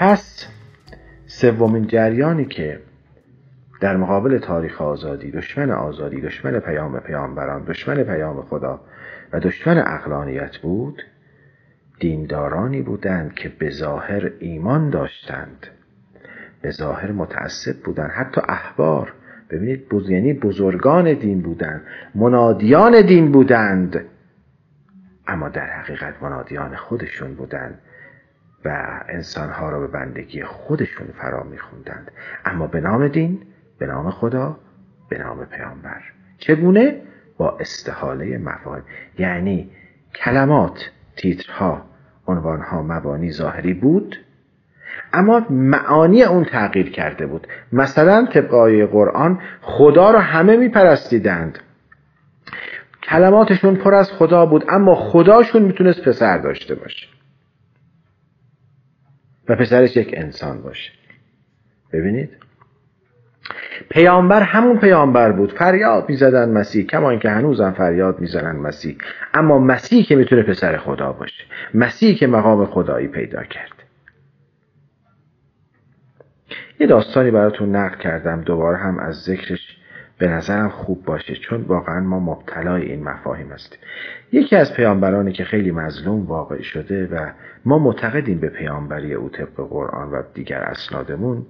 پس 0.00 0.46
سومین 1.26 1.86
جریانی 1.86 2.44
که 2.44 2.80
در 3.80 3.96
مقابل 3.96 4.38
تاریخ 4.38 4.80
آزادی 4.80 5.30
دشمن 5.30 5.70
آزادی 5.70 6.20
دشمن 6.20 6.58
پیام 6.60 7.00
پیامبران 7.00 7.64
دشمن 7.64 8.02
پیام 8.02 8.42
خدا 8.42 8.80
و 9.32 9.40
دشمن 9.40 9.78
اقلانیت 9.78 10.56
بود 10.56 11.02
دیندارانی 11.98 12.82
بودند 12.82 13.34
که 13.34 13.48
به 13.48 13.70
ظاهر 13.70 14.32
ایمان 14.38 14.90
داشتند 14.90 15.66
به 16.62 16.70
ظاهر 16.70 17.12
متعصب 17.12 17.76
بودند. 17.84 18.10
حتی 18.10 18.40
احبار 18.48 19.12
ببینید 19.50 19.86
یعنی 20.08 20.32
بزرگان 20.32 21.12
دین 21.12 21.42
بودند 21.42 21.82
منادیان 22.14 23.06
دین 23.06 23.32
بودند 23.32 24.04
اما 25.26 25.48
در 25.48 25.70
حقیقت 25.70 26.22
منادیان 26.22 26.76
خودشون 26.76 27.34
بودند. 27.34 27.78
و 28.64 28.86
انسانها 29.08 29.70
را 29.70 29.80
به 29.80 29.86
بندگی 29.86 30.44
خودشون 30.44 31.06
فرا 31.06 31.42
میخوندند. 31.42 32.10
اما 32.44 32.66
به 32.66 32.80
نام 32.80 33.08
دین 33.08 33.42
به 33.78 33.86
نام 33.86 34.10
خدا 34.10 34.56
به 35.08 35.18
نام 35.18 35.44
پیامبر. 35.44 36.02
چگونه؟ 36.38 37.00
با 37.38 37.58
استحاله 37.60 38.38
مفاهیم. 38.38 38.84
یعنی 39.18 39.70
کلمات 40.14 40.90
تیترها 41.16 41.84
عنوانها 42.26 42.82
مبانی 42.82 43.32
ظاهری 43.32 43.74
بود 43.74 44.16
اما 45.12 45.46
معانی 45.50 46.22
اون 46.22 46.44
تغییر 46.44 46.90
کرده 46.90 47.26
بود. 47.26 47.46
مثلا 47.72 48.26
طبق 48.32 48.54
آیه 48.54 48.86
قرآن 48.86 49.40
خدا 49.60 50.10
را 50.10 50.20
همه 50.20 50.56
میپرستیدند. 50.56 51.58
کلماتشون 53.02 53.76
پر 53.76 53.94
از 53.94 54.12
خدا 54.12 54.46
بود 54.46 54.64
اما 54.68 54.94
خداشون 54.94 55.62
می‌تونست 55.62 56.08
پسر 56.08 56.38
داشته 56.38 56.74
باشه. 56.74 57.06
و 59.50 59.56
پسرش 59.56 59.96
یک 59.96 60.14
انسان 60.16 60.62
باشه. 60.62 60.92
ببینید. 61.92 62.30
پیامبر 63.90 64.42
همون 64.42 64.78
پیامبر 64.78 65.32
بود. 65.32 65.52
فریاد 65.52 66.08
می‌زدن 66.08 66.48
مسیح 66.48 66.86
کما 66.86 67.10
اینکه 67.10 67.30
هنوزم 67.30 67.70
فریاد 67.70 68.20
می‌زنن 68.20 68.56
مسیح. 68.56 68.98
اما 69.34 69.58
مسیح 69.58 70.04
که 70.04 70.16
می‌تونه 70.16 70.42
پسر 70.42 70.76
خدا 70.76 71.12
باشه. 71.12 71.44
مسیح 71.74 72.16
که 72.16 72.26
مقام 72.26 72.66
خدایی 72.66 73.08
پیدا 73.08 73.42
کرد. 73.42 73.72
یه 76.80 76.86
داستانی 76.86 77.30
براتون 77.30 77.76
نقل 77.76 77.98
کردم. 77.98 78.40
دوباره 78.40 78.78
هم 78.78 78.98
از 78.98 79.22
ذکرش 79.22 79.76
به 80.20 80.28
نظرم 80.28 80.68
خوب 80.68 81.04
باشه 81.04 81.34
چون 81.34 81.62
واقعا 81.62 82.00
ما 82.00 82.20
مبتلای 82.20 82.82
این 82.82 83.04
مفاهیم 83.04 83.52
هستیم. 83.52 83.78
یکی 84.32 84.56
از 84.56 84.74
پیامبرانی 84.74 85.32
که 85.32 85.44
خیلی 85.44 85.70
مظلوم 85.70 86.26
واقع 86.26 86.62
شده 86.62 87.06
و 87.06 87.32
ما 87.64 87.78
معتقدیم 87.78 88.40
به 88.40 88.48
پیامبری 88.48 89.14
او 89.14 89.28
طبق 89.28 89.54
قرآن 89.56 90.10
و 90.10 90.22
دیگر 90.34 90.60
اسنادمون 90.60 91.46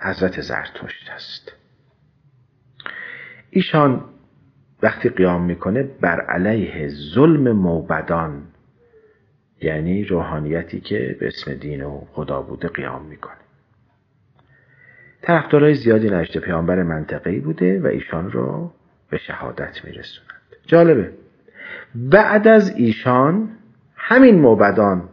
حضرت 0.00 0.40
زرتشت 0.40 1.10
است. 1.14 1.52
ایشان 3.50 4.04
وقتی 4.82 5.08
قیام 5.08 5.44
می‌کنه 5.44 5.82
بر 5.82 6.20
علیه 6.20 6.88
ظلم 7.14 7.52
موبدان 7.52 8.42
یعنی 9.60 10.04
روحانیتی 10.04 10.80
که 10.80 11.16
به 11.20 11.26
اسم 11.26 11.54
دین 11.54 11.82
و 11.82 12.00
خدا 12.12 12.42
بوده 12.42 12.68
قیام 12.68 13.06
می‌کنه. 13.06 13.43
طرفدارای 15.24 15.74
زیادی 15.74 16.10
نجد 16.10 16.40
پیامبر 16.40 16.82
منطقه‌ای 16.82 17.40
بوده 17.40 17.80
و 17.80 17.86
ایشان 17.86 18.30
رو 18.30 18.72
به 19.10 19.18
شهادت 19.18 19.84
میرسونند 19.84 20.30
جالبه. 20.66 21.10
بعد 21.94 22.48
از 22.48 22.76
ایشان 22.76 23.48
همین 23.96 24.40
موبدان 24.40 25.08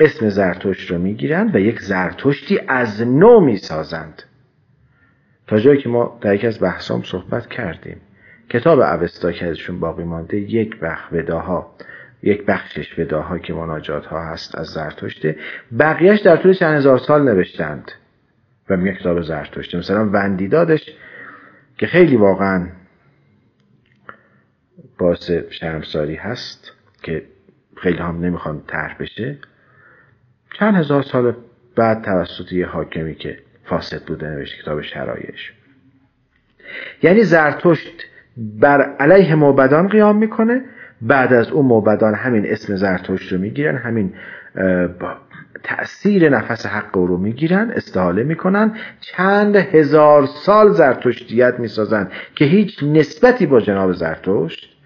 اسم 0.00 0.28
زرتشت 0.28 0.90
رو 0.90 0.98
می‌گیرند 0.98 1.54
و 1.54 1.58
یک 1.58 1.80
زرتشتی 1.80 2.60
از 2.68 3.02
نو 3.02 3.40
می‌سازند. 3.40 4.22
تا 5.46 5.58
جایی 5.58 5.78
که 5.78 5.88
ما 5.88 6.18
در 6.20 6.34
یکی 6.34 6.46
از 6.46 6.62
بحثام 6.62 7.02
صحبت 7.02 7.46
کردیم. 7.46 7.96
کتاب 8.50 8.80
اوستا 8.80 9.32
که 9.32 9.46
ازشون 9.46 9.80
باقی 9.80 10.04
مانده 10.04 10.36
یک 10.36 10.80
بخ 10.80 11.08
وداها 11.12 11.74
یک 12.22 12.46
بخشش 12.46 12.98
وداها 12.98 13.38
که 13.38 13.54
مناجات 13.54 14.06
ها 14.06 14.24
هست 14.24 14.58
از 14.58 14.66
زرتشته 14.66 15.36
بقیهش 15.78 16.20
در 16.20 16.36
طول 16.36 16.52
چند 16.52 16.76
هزار 16.76 16.98
سال 16.98 17.22
نوشتند. 17.22 17.92
و 18.70 18.76
میگه 18.76 18.96
کتاب 18.96 19.22
زرتشته 19.22 19.78
مثلا 19.78 20.10
وندیدادش 20.12 20.90
که 21.78 21.86
خیلی 21.86 22.16
واقعا 22.16 22.66
باعث 24.98 25.30
شرمساری 25.30 26.14
هست 26.14 26.72
که 27.02 27.22
خیلی 27.76 27.98
هم 27.98 28.20
نمی‌خوان 28.20 28.62
طرح 28.66 28.96
بشه. 28.98 29.38
چند 30.58 30.74
هزار 30.74 31.02
سال 31.02 31.34
بعد 31.76 32.04
توسط 32.04 32.52
یه 32.52 32.66
حاکمی 32.66 33.14
که 33.14 33.38
فاسد 33.64 34.02
بوده 34.02 34.26
نوشته 34.26 34.62
کتاب 34.62 34.82
شرایش 34.82 35.52
یعنی 37.02 37.22
زرتشت 37.22 38.06
بر 38.36 38.82
علیه 38.82 39.34
موبدان 39.34 39.88
قیام 39.88 40.16
می‌کنه. 40.16 40.64
بعد 41.02 41.32
از 41.32 41.50
اون 41.50 41.66
موبدان 41.66 42.14
همین 42.14 42.46
اسم 42.46 42.76
زرتشت 42.76 43.32
رو 43.32 43.38
می‌گیرن 43.38 43.76
همین 43.76 44.14
تأثیر 45.62 46.28
نفس 46.28 46.66
حق 46.66 46.96
رو 46.96 47.16
می‌گیرن 47.16 47.70
استحاله 47.70 48.22
می‌کنن. 48.22 48.74
چند 49.00 49.56
هزار 49.56 50.26
سال 50.26 50.72
زرتشتیت 50.72 51.54
می‌سازن 51.58 52.10
که 52.34 52.44
هیچ 52.44 52.82
نسبتی 52.82 53.46
با 53.46 53.60
جناب 53.60 53.92
زرتشت 53.92 54.76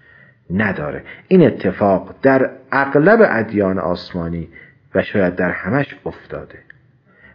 نداره. 0.53 1.03
این 1.27 1.45
اتفاق 1.45 2.15
در 2.21 2.49
اغلب 2.71 3.19
ادیان 3.29 3.79
آسمانی 3.79 4.47
و 4.95 5.03
شاید 5.03 5.35
در 5.35 5.49
همش 5.49 5.95
افتاده. 6.05 6.57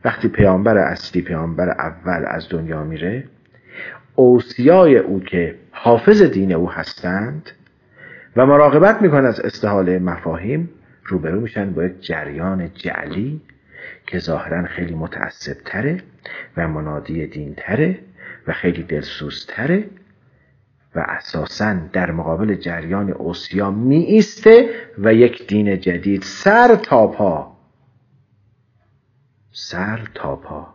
وقتی 0.05 0.29
پیامبر 0.29 0.79
اصلی 0.79 1.23
پیامبر 1.23 1.69
اول 1.69 2.25
از 2.27 2.49
دنیا 2.51 2.85
میره 2.85 3.25
اوسیای 4.15 4.99
او 4.99 5.21
که 5.21 5.55
حافظ 5.71 6.23
دین 6.23 6.53
او 6.53 6.71
هستند 6.71 7.51
و 8.37 8.47
مراقبت 8.47 9.03
می‌کنن 9.03 9.25
از 9.25 9.41
استحاله 9.41 9.99
مفاهیم 9.99 10.71
روبرو 11.09 11.41
میشن 11.41 11.73
با 11.73 11.85
یک 11.85 12.01
جریان 12.01 12.71
جعلی 12.75 13.41
که 14.07 14.19
ظاهرا 14.19 14.67
خیلی 14.67 14.95
متعصب 14.95 15.57
تره 15.65 16.03
و 16.57 16.69
منادی 16.69 17.27
دین 17.27 17.55
تره 17.55 17.99
و 18.47 18.53
خیلی 18.53 18.83
دلسوزتره 18.83 19.85
و 20.95 21.05
اساسا 21.09 21.75
در 21.93 22.11
مقابل 22.11 22.55
جریان 22.55 23.11
اوسیا 23.11 23.71
می 23.71 23.97
ایسته 23.97 24.71
و 24.99 25.15
یک 25.15 25.47
دین 25.47 25.81
جدید 25.81 26.23
سر 26.23 26.75
تا 26.75 27.07
پا 27.07 27.57
سر 29.53 30.09
تا 30.15 30.37
پا. 30.37 30.75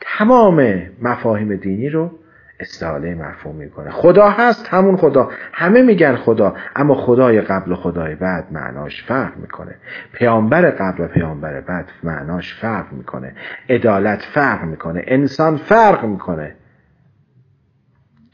تمام 0.00 0.82
مفاهیم 1.02 1.56
دینی 1.56 1.88
رو 1.88 2.18
استحاله 2.60 3.14
مفهوم 3.14 3.56
می‌کنه. 3.56 3.90
خدا 3.90 4.30
هست 4.30 4.68
همون 4.68 4.96
خدا. 4.96 5.30
همه 5.52 5.82
میگن 5.82 6.16
خدا 6.16 6.56
اما 6.76 6.94
خدای 6.94 7.40
قبل 7.40 7.72
و 7.72 7.76
خدای 7.76 8.14
بعد 8.14 8.52
معناش 8.52 9.02
فرق 9.02 9.36
می‌کنه. 9.36 9.74
پیامبر 10.12 10.70
قبل 10.70 11.04
و 11.04 11.08
پیامبر 11.08 11.60
بعد 11.60 11.88
معناش 12.02 12.54
فرق 12.54 12.92
می‌کنه. 12.92 13.32
عدالت 13.68 14.22
فرق 14.22 14.64
می‌کنه. 14.64 15.02
انسان 15.06 15.56
فرق 15.56 16.04
می‌کنه. 16.04 16.54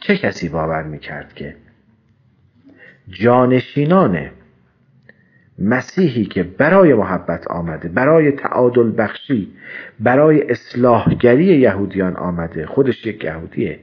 چه 0.01 0.17
کسی 0.17 0.49
باور 0.49 0.83
می‌کرد 0.83 1.35
که 1.35 1.57
جانشینان 3.09 4.31
مسیحی 5.59 6.25
که 6.25 6.43
برای 6.43 6.95
محبت 6.95 7.47
آمده 7.49 7.89
برای 7.89 8.33
تعادل 8.33 8.93
بخشی 8.99 9.53
برای 10.01 10.51
اصلاحگری 10.51 11.45
یهودیان 11.45 12.17
آمده 12.17 12.67
خودش 12.67 13.07
یک 13.07 13.25
یهودیه. 13.25 13.81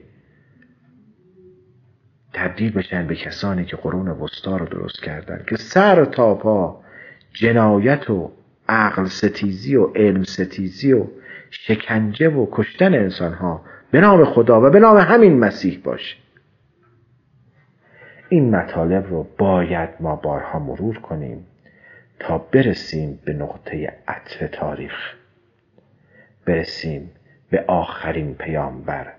تبدیل 2.34 2.72
بشن 2.72 3.08
به 3.08 3.15
کسانی 3.15 3.65
که 3.65 3.78
قرون 3.78 4.08
وسطا 4.08 4.58
رو 4.58 4.65
درست 4.65 5.04
کردن 5.04 5.44
که 5.48 5.58
سر 5.58 6.06
تا 6.06 6.36
پا 6.36 6.82
جنایت 7.34 8.10
و 8.10 8.32
عقل 8.70 9.06
ستیزی 9.06 9.76
و 9.76 9.86
علم 9.86 10.24
ستیزی 10.24 10.94
و 10.94 11.06
شکنجه 11.52 12.30
و 12.30 12.48
کشتن 12.52 12.94
انسان 12.94 13.34
ها 13.34 13.62
به 13.92 14.02
نام 14.02 14.26
خدا 14.26 14.62
و 14.62 14.70
به 14.70 14.80
نام 14.80 14.98
همین 14.98 15.39
مسیح 15.39 15.82
باشه. 15.84 16.18
این 18.30 18.56
مطالب 18.56 19.10
رو 19.10 19.28
باید 19.38 19.89
ما 20.00 20.15
بارها 20.15 20.60
مرور 20.60 21.00
کنیم 21.00 21.46
تا 22.20 22.38
برسیم 22.38 23.20
به 23.26 23.34
نقطه 23.34 23.94
عطف 24.08 24.44
تاریخ. 24.52 25.13
برسیم 26.46 27.12
به 27.50 27.63
آخرین 27.68 28.36
پیامبر. 28.36 29.13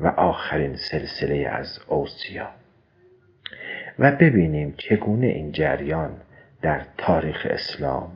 و 0.00 0.06
آخرین 0.06 0.76
سلسله 0.76 1.48
از 1.48 1.78
اوسیا. 1.86 2.50
و 3.98 4.12
ببینیم 4.12 4.74
چگونه 4.78 5.26
این 5.26 5.52
جریان 5.52 6.20
در 6.62 6.82
تاریخ 6.98 7.46
اسلام 7.50 8.12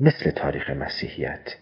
مثل 0.00 0.30
تاریخ 0.30 0.70
مسیحیت 0.70 1.56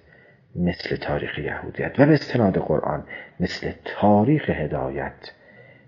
مثل 0.56 0.96
تاریخ 0.96 1.38
یهودیت 1.38 2.00
و 2.00 2.06
به 2.06 2.12
استناد 2.12 2.58
قرآن 2.58 3.04
مثل 3.40 3.72
تاریخ 3.84 4.50
هدایت 4.50 5.32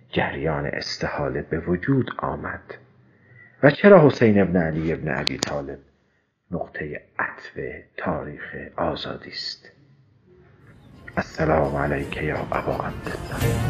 جریان 0.09 0.66
استحاله 0.66 1.42
به 1.42 1.61
وجود 1.61 2.11
آمد. 2.18 2.74
و 3.62 3.70
چرا 3.70 4.07
حسین 4.07 4.40
ابن 4.40 4.57
علی 4.57 4.92
ابن 4.92 5.09
عبی 5.09 5.37
طالب 5.37 5.79
نقطه 6.50 7.00
عطف 7.18 7.59
تاریخ 7.96 8.57
آزادی 8.76 9.31
است؟ 9.31 9.72
السلام 11.18 11.77
عليك 11.77 12.16
يا 12.16 12.40
أبا 12.53 12.75
عبد 12.85 13.07
الله. 13.07 13.61